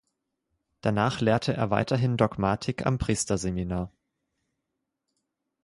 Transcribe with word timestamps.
Danach 0.81 1.19
lehrte 1.21 1.53
er 1.53 1.69
weiterhin 1.69 2.17
Dogmatik 2.17 2.87
am 2.87 2.97
Priesterseminar. 2.97 3.91